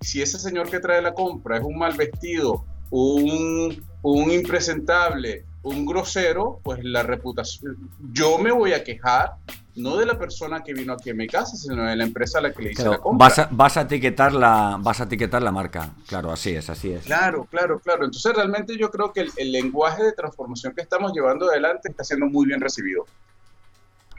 Si 0.00 0.20
ese 0.20 0.38
señor 0.38 0.68
que 0.68 0.80
trae 0.80 1.00
la 1.00 1.14
compra 1.14 1.58
es 1.58 1.62
un 1.62 1.78
mal 1.78 1.96
vestido, 1.96 2.64
un, 2.90 3.80
un 4.02 4.30
impresentable, 4.32 5.44
un 5.62 5.86
grosero, 5.86 6.58
pues 6.64 6.82
la 6.82 7.04
reputación, 7.04 7.88
yo 8.12 8.38
me 8.38 8.50
voy 8.50 8.72
a 8.72 8.82
quejar 8.82 9.36
no 9.74 9.96
de 9.96 10.06
la 10.06 10.18
persona 10.18 10.62
que 10.62 10.74
vino 10.74 10.92
aquí 10.92 11.10
a 11.10 11.14
mi 11.14 11.26
casa, 11.26 11.56
sino 11.56 11.84
de 11.84 11.96
la 11.96 12.04
empresa 12.04 12.38
a 12.38 12.42
la 12.42 12.52
que 12.52 12.62
le 12.62 12.72
hice 12.72 12.88
la 12.88 12.98
compra. 12.98 13.28
Vas 13.28 13.38
a, 13.38 13.48
vas 13.50 13.76
a, 13.76 13.82
etiquetar 13.82 14.32
la, 14.34 14.78
vas 14.80 15.00
a 15.00 15.04
etiquetar 15.04 15.42
la 15.42 15.50
marca, 15.50 15.90
claro, 16.06 16.30
así 16.30 16.50
es, 16.50 16.68
así 16.68 16.92
es. 16.92 17.04
Claro, 17.04 17.46
claro, 17.50 17.78
claro. 17.78 18.04
Entonces 18.04 18.34
realmente 18.34 18.76
yo 18.76 18.90
creo 18.90 19.12
que 19.12 19.26
el, 19.36 19.52
lenguaje 19.52 20.02
de 20.02 20.12
transformación 20.12 20.74
que 20.74 20.82
estamos 20.82 21.12
llevando 21.12 21.50
adelante 21.50 21.88
está 21.90 22.04
siendo 22.04 22.26
muy 22.26 22.46
bien 22.46 22.60
recibido. 22.60 23.06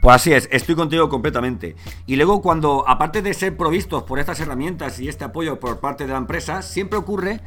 Pues 0.01 0.15
así 0.15 0.33
es, 0.33 0.50
estoy 0.51 0.75
contigo 0.75 1.07
completamente. 1.07 1.75
Y 2.07 2.17
luego 2.17 2.41
cuando, 2.41 2.88
aparte 2.88 3.22
de 3.22 3.33
ser 3.33 3.55
provistos 3.55 4.03
por 4.03 4.19
estas 4.19 4.39
herramientas 4.39 5.00
y 5.00 5.07
este 5.07 5.24
apoyo 5.24 5.60
por 5.60 5.79
parte 5.79 6.05
de 6.05 6.12
la 6.12 6.17
empresa, 6.17 6.62
siempre 6.62 7.00
ocurre 7.00 7.39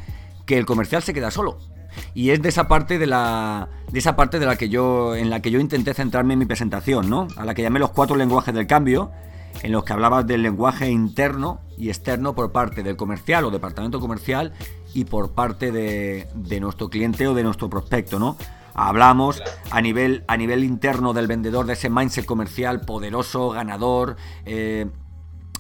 que 0.47 0.57
el 0.57 0.65
comercial 0.65 1.03
se 1.03 1.13
queda 1.13 1.31
solo. 1.31 1.59
Y 2.15 2.31
es 2.31 2.43
de 2.43 2.49
esa 2.49 2.69
parte 2.69 2.99
de 2.99 3.07
la 3.07 3.69
de 3.91 3.99
esa 3.99 4.17
parte 4.17 4.39
de 4.39 4.47
la 4.47 4.57
que 4.57 4.69
yo 4.69 5.15
en 5.15 5.31
la 5.31 5.41
que 5.41 5.51
yo 5.51 5.61
intenté 5.61 5.95
centrarme 5.95 6.35
en 6.35 6.41
mi 6.41 6.47
presentación, 6.47 7.09
¿no? 7.09 7.29
A 7.37 7.45
la 7.45 7.55
que 7.55 7.63
llamé 7.63 7.79
los 7.79 7.91
cuatro 7.91 8.17
lenguajes 8.17 8.55
del 8.55 8.67
cambio, 8.67 9.13
en 9.63 9.73
los 9.73 9.85
que 9.85 9.93
hablabas 9.93 10.27
del 10.27 10.43
lenguaje 10.43 10.91
interno 10.91 11.61
y 11.77 11.89
externo 11.89 12.35
por 12.35 12.53
parte 12.53 12.83
del 12.83 12.97
comercial 12.97 13.45
o 13.45 13.51
departamento 13.51 14.01
comercial 14.01 14.53
y 14.95 15.05
por 15.05 15.33
parte 15.33 15.73
de, 15.73 16.27
nuestro 16.61 16.89
cliente 16.89 17.27
o 17.29 17.35
de 17.35 17.43
nuestro 17.43 17.69
prospecto, 17.69 18.19
¿no? 18.19 18.37
Hablamos 18.75 19.43
a 19.71 19.81
nivel, 19.81 20.25
a 20.27 20.37
nivel 20.37 20.63
interno 20.65 21.15
del 21.15 21.27
vendedor, 21.27 21.67
de 21.67 21.75
ese 21.75 21.89
mindset 21.89 22.27
comercial 22.27 22.83
poderoso, 22.83 23.51
ganador, 23.51 24.17
eh, 24.45 24.87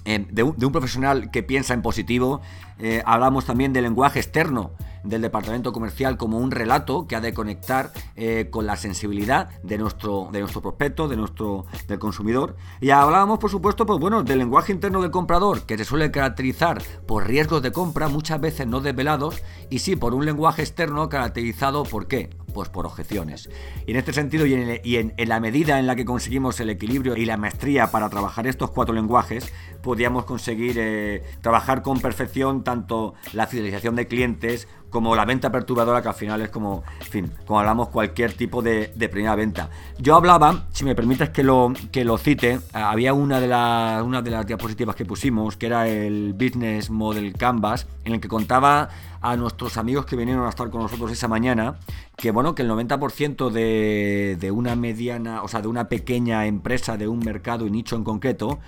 eh, 0.05 0.27
de, 0.31 0.43
un, 0.43 0.73
profesional 0.73 1.31
que 1.31 1.43
piensa 1.43 1.75
en 1.75 1.83
positivo. 1.83 2.41
Eh, 2.79 3.03
hablamos 3.07 3.45
también 3.45 3.73
del 3.73 3.85
lenguaje 3.85 4.21
externo, 4.21 4.71
del 5.07 5.23
departamento 5.23 5.73
comercial 5.73 6.17
como 6.17 6.39
un 6.39 6.51
relato 6.51 7.07
que 7.07 7.17
ha 7.17 7.21
de 7.21 7.33
conectar 7.33 7.93
eh, 8.17 8.49
con 8.51 8.67
la 8.67 8.77
sensibilidad 8.77 9.49
de 9.63 9.79
nuestro, 9.79 10.29
de 10.33 10.41
nuestro 10.41 10.61
prospecto, 10.61 11.09
de 11.09 11.17
nuestro, 11.17 11.67
del 11.87 11.99
consumidor. 11.99 12.57
Y 12.81 12.91
hablábamos, 12.91 13.39
por 13.39 13.51
supuesto, 13.51 13.87
pues 13.87 13.99
bueno, 13.99 14.23
del 14.23 14.39
lenguaje 14.39 14.73
interno 14.73 15.03
del 15.03 15.11
comprador, 15.11 15.63
que 15.63 15.79
se 15.79 15.85
suele 15.85 16.11
caracterizar 16.11 16.83
por 17.07 17.27
riesgos 17.27 17.63
de 17.63 17.73
compra, 17.73 18.09
muchas 18.09 18.41
veces 18.41 18.67
no 18.67 18.81
desvelados, 18.81 19.43
y 19.71 19.79
sí 19.81 19.97
por 19.97 20.15
un 20.15 20.25
lenguaje 20.25 20.63
externo 20.63 21.09
caracterizado 21.09 21.85
por 21.85 22.07
qué? 22.07 22.31
Pues 22.53 22.69
por 22.69 22.87
objeciones. 22.87 23.51
Y 23.87 23.91
en 23.91 23.97
este 23.99 24.13
sentido, 24.13 24.47
y, 24.47 24.55
en, 24.55 25.13
la 25.29 25.41
medida 25.41 25.79
en 25.79 25.87
la 25.87 25.95
que 25.95 26.05
conseguimos 26.05 26.59
el 26.61 26.71
equilibrio 26.71 27.17
y 27.17 27.27
la 27.27 27.37
maestría 27.37 27.91
para 27.91 28.09
trabajar 28.09 28.47
estos 28.47 28.71
cuatro 28.71 28.95
lenguajes, 28.95 29.53
podíamos 29.83 30.25
conseguir 30.25 30.77
eh, 30.79 31.23
trabajar 31.43 31.83
con 31.83 32.01
perfección 32.01 32.65
tanto 32.65 33.15
la 33.33 33.47
fidelización 33.47 33.95
de 33.95 34.07
clientes 34.07 34.69
como 34.97 35.15
la 35.15 35.27
venta 35.27 35.53
perturbadora, 35.53 36.01
que 36.01 36.09
al 36.09 36.15
final 36.15 36.41
es 36.41 36.49
como, 36.49 36.83
en 37.01 37.07
fin, 37.07 37.33
como 37.45 37.61
hablamos 37.61 37.91
cualquier 37.91 38.33
tipo 38.33 38.63
de, 38.63 38.89
primera 39.13 39.35
venta. 39.35 39.69
Yo 39.99 40.17
hablaba, 40.17 40.65
si 40.73 40.85
me 40.85 40.95
permites 40.95 41.29
que 41.29 41.43
lo, 41.43 41.75
que 41.93 42.03
lo 42.03 42.17
cite, 42.17 42.61
había 42.73 43.13
una 43.13 43.39
de, 43.39 43.47
las 43.47 44.03
una 44.03 44.23
de 44.23 44.31
las 44.31 44.47
diapositivas 44.47 44.97
que 44.97 45.05
pusimos, 45.05 45.59
que 45.59 45.67
era 45.67 45.87
el 45.87 46.33
Business 46.33 46.89
Model 46.89 47.35
Canvas, 47.35 47.87
en 48.07 48.15
el 48.15 48.21
que 48.23 48.29
contaba 48.29 48.89
a 49.21 49.37
nuestros 49.37 49.77
amigos 49.77 50.07
que 50.07 50.17
vinieron 50.17 50.47
a 50.47 50.49
estar 50.49 50.71
con 50.71 50.81
nosotros 50.81 51.13
esa 51.13 51.29
mañana, 51.29 51.77
que 52.17 52.31
bueno, 52.31 52.55
que 52.55 52.63
el 52.63 52.71
90% 52.71 53.51
de, 53.51 54.37
de 54.41 54.51
una 54.51 54.75
mediana, 54.75 55.43
o 55.43 55.49
sea, 55.49 55.61
de 55.61 55.69
una 55.69 55.89
pequeña 55.89 56.47
empresa, 56.47 56.97
de 56.97 57.09
un 57.09 57.19
mercado 57.19 57.67
y 57.67 57.71
nicho 57.71 57.95
en 57.95 58.05
concreto, 58.05 58.59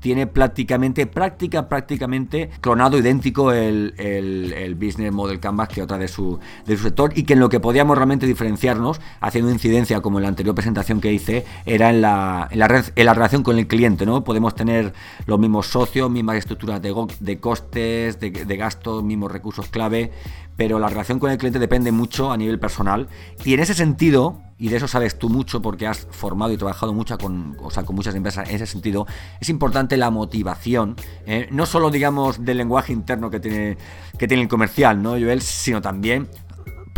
tiene 0.00 0.26
prácticamente, 0.26 1.06
práctica, 1.06 1.68
prácticamente 1.68 2.50
clonado, 2.60 2.98
idéntico 2.98 3.52
el, 3.52 3.94
el, 3.98 4.74
Business 4.74 5.12
Model 5.12 5.40
Canvas 5.40 5.68
que 5.68 5.82
otra 5.82 5.98
de 5.98 6.08
su, 6.08 6.38
de 6.66 6.76
su 6.76 6.84
sector 6.84 7.12
y 7.16 7.24
que 7.24 7.32
en 7.32 7.40
lo 7.40 7.48
que 7.48 7.60
podíamos 7.60 7.96
realmente 7.96 8.26
diferenciarnos, 8.26 9.00
haciendo 9.20 9.50
incidencia 9.50 10.00
como 10.00 10.18
en 10.18 10.22
la 10.22 10.28
anterior 10.28 10.54
presentación 10.54 11.00
que 11.00 11.12
hice, 11.12 11.44
era 11.66 11.90
en 11.90 12.00
la, 12.00 12.48
en 12.50 12.58
la, 12.58 12.68
red, 12.68 12.84
en 12.94 13.06
la 13.06 13.14
relación 13.14 13.42
con 13.42 13.58
el 13.58 13.66
cliente, 13.66 14.06
¿no? 14.06 14.22
Podemos 14.22 14.54
tener 14.54 14.92
los 15.26 15.38
mismos 15.38 15.66
socios, 15.66 16.10
mismas 16.10 16.36
estructuras 16.36 16.80
de, 16.80 16.94
de 17.20 17.40
costes, 17.40 18.20
de, 18.20 18.30
de 18.30 18.56
gastos, 18.56 19.02
mismos 19.02 19.32
recursos 19.32 19.68
clave, 19.68 20.12
pero 20.58 20.80
la 20.80 20.88
relación 20.88 21.20
con 21.20 21.30
el 21.30 21.38
cliente 21.38 21.60
depende 21.60 21.92
mucho 21.92 22.32
a 22.32 22.36
nivel 22.36 22.58
personal. 22.58 23.06
Y 23.44 23.54
en 23.54 23.60
ese 23.60 23.74
sentido, 23.74 24.42
y 24.58 24.70
de 24.70 24.78
eso 24.78 24.88
sabes 24.88 25.16
tú 25.16 25.28
mucho 25.28 25.62
porque 25.62 25.86
has 25.86 26.08
formado 26.10 26.52
y 26.52 26.56
trabajado 26.56 26.92
mucho 26.92 27.16
con, 27.16 27.56
o 27.62 27.70
sea, 27.70 27.84
con 27.84 27.94
muchas 27.94 28.16
empresas 28.16 28.48
en 28.48 28.56
ese 28.56 28.66
sentido, 28.66 29.06
es 29.40 29.48
importante 29.50 29.96
la 29.96 30.10
motivación, 30.10 30.96
¿eh? 31.26 31.46
no 31.52 31.64
solo 31.64 31.92
digamos 31.92 32.44
del 32.44 32.56
lenguaje 32.56 32.92
interno 32.92 33.30
que 33.30 33.38
tiene, 33.38 33.78
que 34.18 34.26
tiene 34.26 34.42
el 34.42 34.48
comercial, 34.48 35.00
¿no, 35.00 35.10
Joel? 35.10 35.42
Sino 35.42 35.80
también 35.80 36.28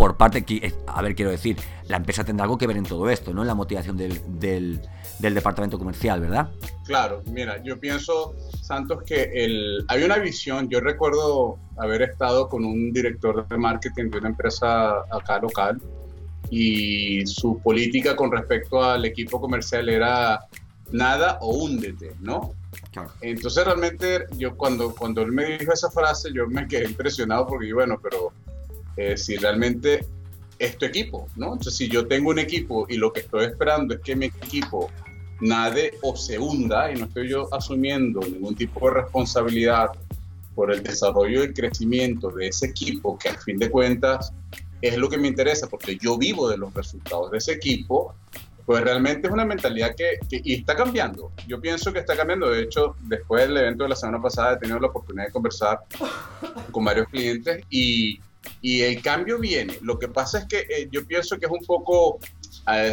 por 0.01 0.17
parte, 0.17 0.47
que, 0.47 0.73
a 0.87 1.03
ver, 1.03 1.15
quiero 1.15 1.31
decir, 1.31 1.59
la 1.87 1.99
empresa 1.99 2.25
tendrá 2.25 2.45
algo 2.45 2.57
que 2.57 2.67
ver 2.67 2.79
en 2.79 2.85
todo 2.85 3.11
esto, 3.11 3.35
¿no? 3.35 3.43
En 3.43 3.49
la 3.49 3.55
motivación 3.55 3.99
del, 3.99 4.19
del, 4.41 4.81
del 5.19 5.35
departamento 5.35 5.79
comercial, 5.79 6.23
¿verdad? 6.23 6.49
Claro, 6.87 7.23
mira, 7.27 7.63
yo 7.63 7.79
pienso, 7.79 8.35
Santos, 8.63 9.03
que 9.05 9.25
el, 9.35 9.85
hay 9.89 10.03
una 10.03 10.17
visión, 10.17 10.71
yo 10.71 10.81
recuerdo 10.81 11.59
haber 11.77 12.01
estado 12.01 12.49
con 12.49 12.65
un 12.65 12.95
director 12.95 13.47
de 13.47 13.59
marketing 13.59 14.09
de 14.09 14.17
una 14.17 14.31
empresa 14.31 15.01
acá 15.13 15.39
local 15.39 15.79
y 16.49 17.27
su 17.27 17.61
política 17.61 18.17
con 18.17 18.33
respecto 18.33 18.83
al 18.83 19.05
equipo 19.05 19.39
comercial 19.39 19.91
era 19.91 20.41
nada 20.93 21.37
o 21.43 21.55
húndete, 21.59 22.13
¿no? 22.21 22.55
Entonces 23.21 23.65
realmente 23.67 24.25
yo 24.39 24.57
cuando, 24.57 24.95
cuando 24.95 25.21
él 25.21 25.31
me 25.31 25.59
dijo 25.59 25.75
esa 25.75 25.91
frase 25.91 26.31
yo 26.33 26.47
me 26.47 26.67
quedé 26.67 26.87
impresionado 26.87 27.47
porque 27.47 27.73
bueno, 27.75 28.01
pero 28.03 28.33
eh, 28.97 29.17
si 29.17 29.37
realmente 29.37 30.07
es 30.59 30.77
equipo, 30.81 31.27
¿no? 31.37 31.47
Entonces 31.47 31.77
si 31.77 31.89
yo 31.89 32.07
tengo 32.07 32.31
un 32.31 32.39
equipo 32.39 32.87
y 32.89 32.97
lo 32.97 33.13
que 33.13 33.21
estoy 33.21 33.47
esperando 33.47 33.95
es 33.95 34.01
que 34.01 34.15
mi 34.15 34.27
equipo 34.27 34.91
nade 35.41 35.95
o 36.03 36.15
se 36.17 36.39
hunda 36.39 36.93
y 36.93 36.97
no 36.97 37.07
estoy 37.07 37.29
yo 37.29 37.53
asumiendo 37.55 38.21
ningún 38.21 38.55
tipo 38.55 38.87
de 38.89 39.03
responsabilidad 39.03 39.91
por 40.55 40.71
el 40.73 40.83
desarrollo 40.83 41.41
y 41.41 41.47
el 41.47 41.55
crecimiento 41.55 42.31
de 42.31 42.49
ese 42.49 42.67
equipo, 42.67 43.19
que 43.19 43.31
al 43.31 43.39
fin 43.39 43.59
de 43.59 43.71
cuentas 43.71 44.33
es 44.83 44.99
lo 44.99 45.09
que 45.09 45.17
me 45.17 45.29
interesa, 45.29 45.67
porque 45.67 45.97
yo 45.97 46.19
vivo 46.19 46.49
de 46.49 46.59
los 46.59 46.73
resultados 46.75 47.31
de 47.31 47.39
ese 47.39 47.53
equipo, 47.53 48.15
pues 48.67 48.83
realmente 48.83 49.27
es 49.27 49.33
una 49.33 49.45
mentalidad 49.45 49.95
que, 49.97 50.19
y 50.31 50.55
está 50.55 50.77
cambiando. 50.77 51.33
Yo 51.47 51.61
pienso 51.61 51.93
que 51.93 52.01
está 52.01 52.17
cambiando. 52.17 52.51
De 52.51 52.63
hecho, 52.63 52.95
después 53.01 53.49
del 53.49 53.57
evento 53.57 53.85
de 53.85 53.91
la 53.91 53.97
semana 53.97 54.21
pasada 54.23 54.55
he 54.55 54.57
tenido 54.59 54.79
la 54.79 54.89
oportunidad 54.89 55.27
de 55.27 55.33
conversar 55.33 55.81
con 56.71 56.85
varios 56.85 57.09
clientes 57.09 57.65
y, 57.69 58.21
y 58.63 58.83
el 58.83 59.03
cambio 59.03 59.39
viene. 59.39 59.79
Lo 59.83 59.99
que 59.99 60.09
pasa 60.09 60.41
es 60.41 60.45
que 60.47 60.59
eh, 60.61 60.89
yo 60.91 61.07
pienso 61.07 61.39
que 61.39 61.47
es 61.47 61.53
un 61.53 61.65
poco 61.65 62.19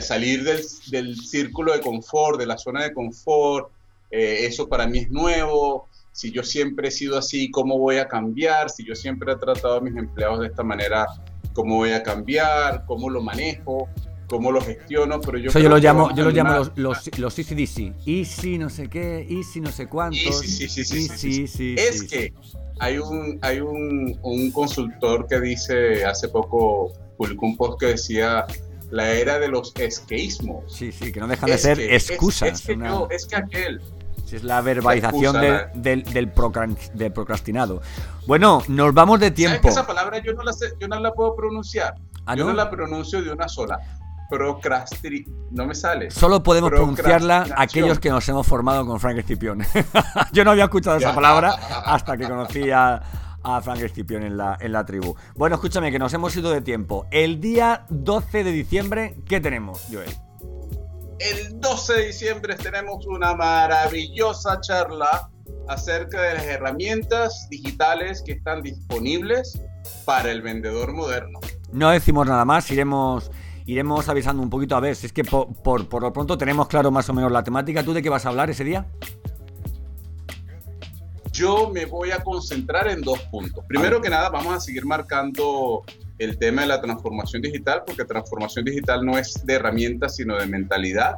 salir 0.02 0.44
del, 0.44 0.62
del, 0.90 1.16
círculo 1.18 1.74
de 1.74 1.82
confort, 1.82 2.40
de 2.40 2.46
la 2.46 2.58
zona 2.58 2.84
de 2.84 2.94
confort, 2.94 3.70
eh, 4.10 4.46
eso 4.46 4.68
para 4.68 4.88
mí 4.88 5.00
es 5.00 5.10
nuevo, 5.10 5.88
si 6.12 6.32
yo 6.32 6.44
siempre 6.44 6.88
he 6.88 6.92
sido 6.92 7.18
así, 7.18 7.52
¿cómo 7.52 7.78
voy 7.78 7.98
a 7.98 8.08
cambiar? 8.08 8.70
Si 8.70 8.84
yo 8.84 8.96
siempre 8.96 9.34
he 9.34 9.36
tratado 9.36 9.76
a 9.76 9.82
mis 9.82 9.96
empleados 9.96 10.40
de 10.40 10.48
esta 10.48 10.64
manera, 10.64 11.06
¿cómo 11.54 11.76
voy 11.76 11.92
a 11.92 12.02
cambiar? 12.02 12.86
¿Cómo 12.86 13.10
lo 13.10 13.22
manejo? 13.22 13.88
¿Cómo 14.28 14.52
lo 14.52 14.60
gestiono? 14.62 15.22
Pero 15.22 15.38
yo, 15.38 15.52
yo 15.52 15.70
lo 15.70 15.78
llamo, 15.78 16.14
yo 16.16 16.24
lo 16.24 16.32
llamo 16.32 16.54
los, 16.54 16.72
los, 16.76 17.20
los 17.20 17.40
ECDC. 17.40 18.08
Easy 18.08 18.58
no 18.58 18.70
sé 18.70 18.90
qué, 18.90 19.28
Easy 19.30 19.62
no 19.62 19.72
sé 19.72 19.88
cuántos. 19.88 20.40
Sí, 20.40 20.68
sí, 20.68 20.84
sí, 20.84 21.48
sí, 21.48 21.76
Es 21.78 22.04
que 22.04 22.34
hay 22.80 22.98
un, 22.98 23.40
hay 23.42 23.60
un, 23.60 24.18
un 24.22 24.52
consultor 24.52 25.28
que 25.28 25.40
dice, 25.40 26.06
hace 26.06 26.30
poco 26.30 26.94
publicó 27.18 27.46
un 27.46 27.58
post 27.58 27.80
que 27.80 27.88
decía 27.88 28.46
la 28.92 29.12
era 29.12 29.40
de 29.40 29.50
los 29.50 29.74
esqueísmos. 29.76 30.64
Sí, 30.74 30.92
sí, 30.92 31.12
que 31.12 31.20
no 31.20 31.28
dejan 31.28 31.50
de 31.50 31.58
ser 31.58 31.80
excusas. 31.80 32.50
Es, 32.50 32.62
que 32.62 32.78
yo, 32.78 33.08
es 33.10 33.26
que 33.26 33.36
aquel. 33.36 33.82
Es 34.32 34.44
la 34.44 34.62
verbalización 34.62 35.38
del, 35.74 36.04
del, 36.04 36.32
procrastinado. 37.12 37.82
Bueno, 38.26 38.62
nos 38.68 38.94
vamos 38.94 39.20
de 39.20 39.32
tiempo. 39.32 39.62
Que 39.62 39.70
esa 39.70 39.88
palabra 39.88 40.22
yo 40.22 40.34
no 40.34 40.44
la, 40.44 40.52
sé, 40.52 40.74
yo 40.80 40.88
no 40.88 41.00
la 41.00 41.14
puedo 41.14 41.36
pronunciar. 41.36 41.96
¿Ah, 42.26 42.36
yo 42.36 42.46
no? 42.46 42.54
la 42.54 42.70
pronuncio 42.70 43.22
de 43.22 43.32
una 43.32 43.48
sola. 43.48 43.80
Procrasti... 44.30 45.26
No 45.52 45.66
me 45.66 45.76
sale. 45.76 46.12
Solo 46.12 46.44
podemos 46.44 46.70
pronunciarla 46.70 47.48
aquellos 47.56 48.00
que 48.00 48.10
nos 48.10 48.28
hemos 48.30 48.46
formado 48.46 48.86
con 48.86 49.00
Frank 49.00 49.18
Escipión. 49.18 49.64
yo 50.34 50.44
no 50.44 50.52
había 50.52 50.66
escuchado 50.66 50.98
esa 50.98 51.16
palabra 51.16 51.52
hasta 51.86 52.18
que 52.18 52.28
conocí 52.28 52.70
a 52.72 53.02
a 53.44 53.62
Frank 53.62 53.80
Escipión 53.80 54.24
en 54.24 54.38
la, 54.38 54.58
en 54.60 54.72
la 54.74 54.86
tribu. 54.86 55.16
Bueno, 55.36 55.56
escúchame, 55.56 55.92
que 55.92 56.00
nos 56.00 56.14
hemos 56.14 56.36
ido 56.36 56.52
de 56.52 56.62
tiempo. 56.62 57.08
El 57.12 57.40
día 57.40 57.86
12 57.90 58.44
de 58.44 58.52
diciembre, 58.52 59.16
¿qué 59.26 59.40
tenemos, 59.40 59.86
Joel? 59.92 60.14
El 61.20 61.60
12 61.60 61.94
de 61.94 62.06
diciembre 62.08 62.56
tenemos 62.56 63.06
una 63.08 63.34
maravillosa 63.34 64.60
charla 64.62 65.30
acerca 65.68 66.22
de 66.22 66.34
las 66.36 66.44
herramientas 66.46 67.48
digitales 67.50 68.22
que 68.26 68.34
están 68.34 68.62
disponibles 68.62 69.62
para 70.06 70.32
el 70.32 70.42
vendedor 70.42 70.94
moderno. 70.94 71.40
No 71.72 71.90
decimos 71.90 72.28
nada 72.28 72.46
más, 72.46 72.70
iremos 72.70 73.32
iremos 73.68 74.08
avisando 74.08 74.42
un 74.42 74.50
poquito 74.50 74.76
a 74.76 74.80
ver 74.80 74.96
si 74.96 75.06
es 75.06 75.14
que 75.14 75.24
por, 75.24 75.54
por, 75.54 75.88
por, 75.88 76.02
lo 76.02 76.14
pronto 76.14 76.38
tenemos 76.38 76.68
claro 76.68 76.90
más 76.90 77.08
o 77.10 77.14
menos 77.14 77.32
la 77.32 77.44
temática. 77.44 77.84
¿Tú 77.84 77.94
de 77.94 78.02
qué 78.02 78.10
vas 78.10 78.26
a 78.26 78.30
hablar 78.30 78.50
ese 78.50 78.64
día? 78.64 78.88
Yo 81.34 81.70
me 81.70 81.86
voy 81.86 82.12
a 82.12 82.24
concentrar 82.24 82.88
en 82.88 83.02
dos 83.02 83.20
puntos. 83.24 83.64
Primero 83.68 84.02
que 84.02 84.10
nada, 84.10 84.30
vamos 84.30 84.56
a 84.56 84.60
seguir 84.60 84.86
marcando 84.86 85.84
el 86.18 86.40
tema 86.40 86.62
de 86.62 86.70
la 86.70 86.82
transformación 86.82 87.42
digital, 87.42 87.84
porque 87.86 88.06
transformación 88.06 88.66
digital 88.66 89.06
no 89.06 89.18
es 89.18 89.46
de 89.46 89.54
herramientas, 89.54 90.16
sino 90.16 90.38
de 90.38 90.48
mentalidad, 90.48 91.18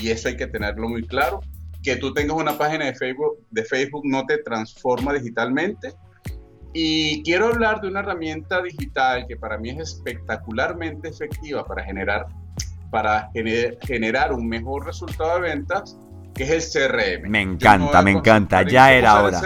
y 0.00 0.10
eso 0.10 0.28
hay 0.28 0.36
que 0.36 0.46
tenerlo 0.46 0.88
muy 0.88 1.04
claro. 1.04 1.40
Que 1.82 1.96
tú 1.96 2.12
tengas 2.12 2.36
una 2.36 2.58
página 2.58 2.84
de 2.84 2.94
Facebook, 2.94 3.38
de 3.50 3.64
Facebook 3.64 4.02
no 4.04 4.24
te 4.26 4.38
transforma 4.38 5.14
digitalmente. 5.14 5.94
Y 6.78 7.22
quiero 7.22 7.46
hablar 7.46 7.80
de 7.80 7.88
una 7.88 8.00
herramienta 8.00 8.60
digital 8.60 9.24
que 9.26 9.34
para 9.34 9.56
mí 9.56 9.70
es 9.70 9.78
espectacularmente 9.78 11.08
efectiva 11.08 11.64
para 11.64 11.82
generar, 11.82 12.26
para 12.90 13.30
generar 13.80 14.34
un 14.34 14.46
mejor 14.46 14.84
resultado 14.84 15.36
de 15.36 15.40
ventas 15.40 15.96
que 16.34 16.44
es 16.44 16.74
el 16.74 16.90
CRM. 16.90 17.30
Me 17.30 17.40
encanta, 17.40 18.02
me 18.02 18.10
encanta. 18.10 18.60
Ya 18.60 18.92
era 18.92 19.22
hora. 19.22 19.40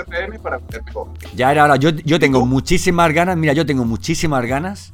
Ya 1.32 1.52
era 1.52 1.64
hora. 1.66 1.76
Yo, 1.76 1.90
yo 1.90 2.18
tengo 2.18 2.44
muchísimas 2.44 3.12
ganas, 3.12 3.36
mira, 3.36 3.52
yo 3.52 3.64
tengo 3.64 3.84
muchísimas 3.84 4.44
ganas 4.44 4.92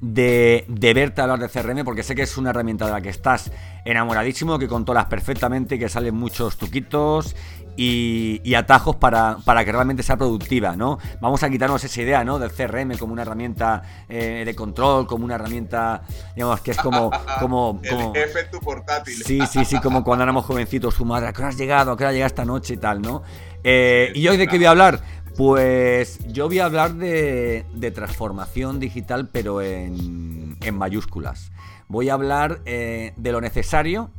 de, 0.00 0.64
de, 0.68 0.94
verte 0.94 1.20
hablar 1.20 1.38
de 1.38 1.48
CRM 1.48 1.84
porque 1.84 2.02
sé 2.02 2.14
que 2.14 2.22
es 2.22 2.36
una 2.36 2.50
herramienta 2.50 2.86
de 2.86 2.92
la 2.92 3.00
que 3.00 3.08
estás 3.08 3.50
enamoradísimo, 3.84 4.58
que 4.58 4.68
controlas 4.68 5.06
perfectamente, 5.06 5.78
que 5.78 5.88
salen 5.88 6.14
muchos 6.14 6.56
truquitos 6.56 7.34
y, 7.76 8.54
atajos 8.54 8.96
para, 8.96 9.36
que 9.64 9.72
realmente 9.72 10.02
sea 10.02 10.16
productiva, 10.16 10.76
¿no? 10.76 10.98
Vamos 11.20 11.42
a 11.42 11.50
quitarnos 11.50 11.82
esa 11.84 12.00
idea, 12.00 12.24
¿no? 12.24 12.38
Del 12.38 12.50
CRM 12.50 12.96
como 12.98 13.12
una 13.12 13.22
herramienta 13.22 13.82
eh, 14.08 14.42
de 14.44 14.54
control, 14.54 15.06
como 15.06 15.24
una 15.24 15.34
herramienta, 15.34 16.02
digamos, 16.34 16.60
que 16.60 16.70
es 16.70 16.78
como... 16.78 17.10
como, 17.38 17.80
como 17.90 18.12
El 18.14 18.60
portátil. 18.60 19.22
Sí, 19.22 19.40
sí, 19.46 19.64
sí, 19.64 19.78
como 19.80 20.02
cuando 20.02 20.24
éramos 20.24 20.44
jovencitos, 20.46 20.94
su 20.94 21.04
madre, 21.04 21.28
¿a 21.28 21.32
qué 21.32 21.42
hora 21.42 21.48
has 21.50 21.58
llegado? 21.58 21.92
¿A 21.92 21.96
qué 21.96 22.04
hora 22.04 22.12
llega 22.12 22.26
esta 22.26 22.44
noche 22.44 22.74
y 22.74 22.78
tal, 22.78 23.02
¿no? 23.02 23.22
Eh, 23.62 24.12
¿Y 24.14 24.26
hoy 24.28 24.36
de 24.36 24.46
qué 24.46 24.56
voy 24.56 24.66
a 24.66 24.70
hablar? 24.70 25.00
Pues 25.36 26.18
yo 26.28 26.46
voy 26.46 26.60
a 26.60 26.64
hablar 26.64 26.94
de, 26.94 27.92
transformación 27.94 28.80
digital, 28.80 29.28
pero 29.30 29.60
en, 29.60 30.56
mayúsculas. 30.72 31.52
Voy 31.88 32.08
a 32.08 32.14
hablar 32.14 32.62
eh, 32.64 33.12
de 33.16 33.32
lo 33.32 33.40
necesario 33.40 34.10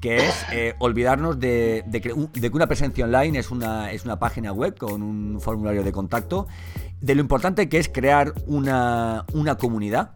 que 0.00 0.16
es 0.18 0.46
eh, 0.52 0.74
olvidarnos 0.78 1.40
de, 1.40 1.82
que, 2.02 2.12
una 2.12 2.66
presencia 2.66 3.06
online 3.06 3.38
es 3.38 3.50
una, 3.50 3.90
es 3.90 4.04
una 4.04 4.18
página 4.18 4.52
web 4.52 4.76
con 4.76 5.02
un 5.02 5.40
formulario 5.40 5.82
de 5.82 5.92
contacto, 5.92 6.46
de 7.00 7.14
lo 7.14 7.20
importante 7.20 7.68
que 7.68 7.78
es 7.78 7.88
crear 7.88 8.32
una, 8.46 9.24
una 9.32 9.56
comunidad, 9.56 10.12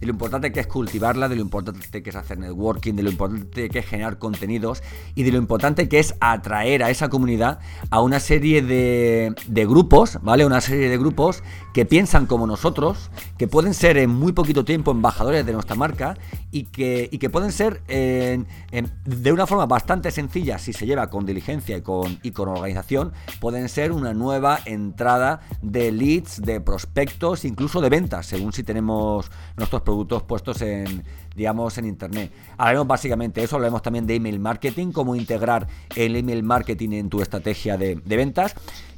de 0.00 0.06
lo 0.06 0.12
importante 0.12 0.50
que 0.50 0.60
es 0.60 0.66
cultivarla, 0.66 1.28
de 1.28 1.36
lo 1.36 1.42
importante 1.42 2.02
que 2.02 2.10
es 2.10 2.16
hacer 2.16 2.38
networking, 2.38 2.94
de 2.94 3.02
lo 3.02 3.10
importante 3.10 3.68
que 3.68 3.78
es 3.78 3.86
generar 3.86 4.18
contenidos 4.18 4.82
y 5.14 5.22
de 5.22 5.32
lo 5.32 5.38
importante 5.38 5.88
que 5.88 5.98
es 5.98 6.14
atraer 6.20 6.82
a 6.82 6.90
esa 6.90 7.08
comunidad 7.08 7.60
a 7.90 8.00
una 8.00 8.18
serie 8.18 8.62
de, 8.62 9.34
de 9.46 9.66
grupos, 9.66 10.18
¿vale? 10.22 10.44
Una 10.44 10.60
serie 10.60 10.88
de 10.88 10.98
grupos 10.98 11.42
que 11.72 11.84
piensan 11.86 12.26
como 12.26 12.46
nosotros, 12.46 13.10
que 13.38 13.46
pueden 13.46 13.74
ser 13.74 13.96
en 13.98 14.10
muy 14.10 14.32
poquito 14.32 14.64
tiempo 14.64 14.90
embajadores 14.90 15.46
de 15.46 15.52
nuestra 15.52 15.76
marca 15.76 16.16
y 16.50 16.64
que, 16.64 17.08
y 17.12 17.18
que 17.18 17.30
pueden 17.30 17.52
ser 17.52 17.82
de 17.86 19.32
una 19.32 19.46
forma 19.46 19.66
bastante 19.66 20.10
sencilla, 20.10 20.58
si 20.58 20.72
se 20.72 20.86
lleva 20.86 21.10
con 21.10 21.26
diligencia 21.26 21.76
y 21.76 21.82
con, 21.82 22.18
y 22.22 22.32
con 22.32 22.48
organización, 22.48 23.12
pueden 23.40 23.68
ser 23.68 23.92
una 23.92 24.14
nueva 24.14 24.58
entrada 24.64 25.40
de 25.62 25.92
lead 25.92 26.21
de 26.38 26.60
prospectos, 26.60 27.44
incluso 27.44 27.80
de 27.80 27.88
ventas, 27.88 28.26
según 28.26 28.52
si 28.52 28.62
tenemos 28.62 29.30
nuestros 29.56 29.82
productos 29.82 30.22
puestos 30.22 30.62
en, 30.62 31.04
digamos, 31.34 31.76
en 31.78 31.86
Internet. 31.86 32.32
Hablaremos 32.56 32.86
básicamente 32.86 33.42
eso, 33.42 33.56
hablaremos 33.56 33.82
también 33.82 34.06
de 34.06 34.16
email 34.16 34.38
marketing, 34.38 34.92
cómo 34.92 35.14
integrar 35.16 35.66
el 35.96 36.16
email 36.16 36.42
marketing 36.42 36.90
en 36.92 37.08
tu 37.08 37.22
estrategia 37.22 37.76
de, 37.76 37.94
ventas. 38.04 38.54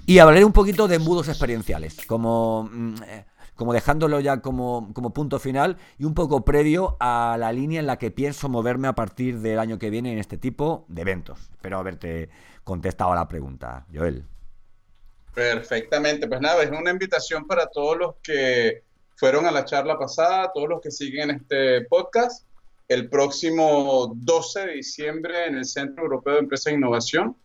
Y 0.06 0.18
hablaré 0.18 0.44
un 0.44 0.52
poquito 0.52 0.88
de 0.88 0.96
embudos 0.96 1.28
experienciales, 1.28 1.98
como... 2.06 2.68
Mm, 2.72 2.94
eh, 3.06 3.24
como 3.54 3.72
dejándolo 3.72 4.18
ya 4.18 4.40
como, 4.40 4.90
como, 4.94 5.12
punto 5.12 5.38
final 5.38 5.76
y 5.96 6.06
un 6.06 6.14
poco 6.14 6.44
previo 6.44 6.96
a 6.98 7.36
la 7.38 7.52
línea 7.52 7.78
en 7.78 7.86
la 7.86 7.98
que 7.98 8.10
pienso 8.10 8.48
moverme 8.48 8.88
a 8.88 8.96
partir 8.96 9.38
del 9.38 9.60
año 9.60 9.78
que 9.78 9.90
viene 9.90 10.12
en 10.12 10.18
este 10.18 10.38
tipo 10.38 10.84
de 10.88 11.02
eventos. 11.02 11.38
Espero 11.52 11.78
haberte 11.78 12.30
contestado 12.64 13.12
a 13.12 13.14
la 13.14 13.28
pregunta, 13.28 13.86
Joel. 13.94 14.24
Perfectamente, 15.34 16.28
pues 16.28 16.40
nada, 16.40 16.62
es 16.62 16.70
una 16.70 16.90
invitación 16.90 17.46
para 17.46 17.66
todos 17.66 17.98
los 17.98 18.14
que 18.22 18.82
fueron 19.16 19.46
a 19.46 19.50
la 19.50 19.64
charla 19.64 19.98
pasada, 19.98 20.50
todos 20.52 20.68
los 20.68 20.80
que 20.80 20.90
siguen 20.90 21.30
este 21.30 21.82
podcast. 21.82 22.46
El 22.86 23.08
próximo 23.08 24.12
12 24.14 24.66
de 24.66 24.72
diciembre 24.74 25.46
en 25.46 25.56
el 25.56 25.64
Centro 25.64 26.04
Europeo 26.04 26.34
de 26.34 26.40
Empresa 26.40 26.70
e 26.70 26.74
Innovación, 26.74 27.36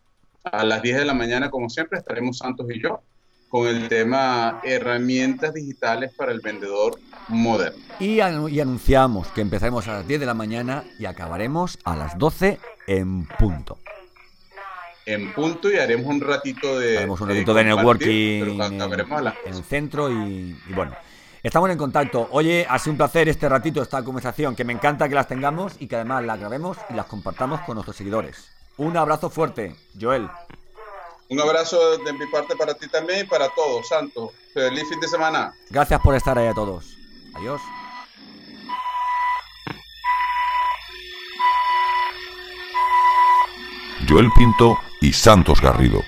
a 0.44 0.64
las 0.64 0.82
10 0.82 0.98
de 0.98 1.04
la 1.04 1.14
mañana, 1.14 1.50
como 1.50 1.68
siempre, 1.68 1.98
estaremos 1.98 2.38
Santos 2.38 2.66
y 2.70 2.82
yo 2.82 3.02
con 3.50 3.66
el 3.66 3.88
tema 3.88 4.60
herramientas 4.62 5.52
digitales 5.52 6.12
para 6.16 6.30
el 6.30 6.40
vendedor 6.40 6.98
moderno. 7.28 7.82
Y, 7.98 8.20
anunciamos 8.20 9.26
que 9.28 9.40
empezaremos 9.40 9.88
a 9.88 9.94
las 9.94 10.06
10 10.06 10.20
de 10.20 10.26
la 10.26 10.34
mañana 10.34 10.84
y 10.98 11.06
acabaremos 11.06 11.78
a 11.84 11.96
las 11.96 12.16
12 12.16 12.60
en 12.86 13.26
punto. 13.26 13.78
En 15.10 15.32
punto 15.32 15.68
y 15.68 15.76
haremos 15.76 16.06
un 16.06 16.20
ratito 16.20 16.78
de... 16.78 16.98
Haremos 16.98 17.20
un 17.20 17.28
ratito 17.30 17.52
de, 17.52 17.64
networking 17.64 18.60
en, 18.60 19.52
el 19.52 19.64
centro 19.64 20.08
y, 20.08 20.56
bueno. 20.68 20.94
Estamos 21.42 21.68
en 21.70 21.78
contacto. 21.78 22.28
Oye, 22.30 22.64
ha 22.68 22.78
sido 22.78 22.92
un 22.92 22.98
placer 22.98 23.28
este 23.28 23.48
ratito, 23.48 23.82
esta 23.82 24.04
conversación, 24.04 24.54
que 24.54 24.62
me 24.62 24.72
encanta 24.72 25.08
que 25.08 25.16
las 25.16 25.26
tengamos 25.26 25.74
y 25.80 25.88
que 25.88 25.96
además 25.96 26.22
las 26.22 26.38
grabemos 26.38 26.78
y 26.90 26.94
las 26.94 27.06
compartamos 27.06 27.60
con 27.62 27.74
nuestros 27.74 27.96
seguidores. 27.96 28.52
Un 28.76 28.96
abrazo 28.96 29.30
fuerte, 29.30 29.74
Joel. 30.00 30.28
Un 31.28 31.40
abrazo 31.40 31.98
de 31.98 32.12
mi 32.12 32.26
parte 32.28 32.54
para 32.54 32.74
ti 32.74 32.86
también 32.86 33.26
y 33.26 33.28
para 33.28 33.48
todos, 33.48 33.88
Santo. 33.88 34.32
Feliz 34.54 34.88
fin 34.88 35.00
de 35.00 35.08
semana. 35.08 35.52
Gracias 35.70 36.00
por 36.00 36.14
estar 36.14 36.38
ahí 36.38 36.46
a 36.46 36.54
todos. 36.54 36.96
Adiós. 37.34 37.60
Joel 44.08 44.28
Pinto 44.36 44.78
y 45.00 45.12
Santos 45.12 45.60
Garrido. 45.60 46.04